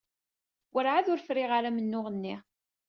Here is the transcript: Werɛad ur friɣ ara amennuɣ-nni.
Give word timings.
Werɛad 0.73 1.07
ur 1.13 1.19
friɣ 1.27 1.49
ara 1.57 1.67
amennuɣ-nni. 1.71 2.35